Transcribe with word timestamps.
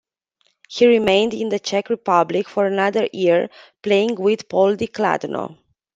He 0.67 0.87
remained 0.87 1.35
in 1.35 1.49
the 1.49 1.59
Czech 1.59 1.91
Republic 1.91 2.49
for 2.49 2.65
another 2.65 3.07
year, 3.13 3.51
playing 3.83 4.15
with 4.15 4.49
Poldi 4.49 4.87
Kladno. 4.89 5.59